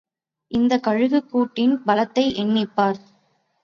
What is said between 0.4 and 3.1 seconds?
இந்தக் கழுகுக் கூட்டின் பலத்தை எண்ணிப்பார்.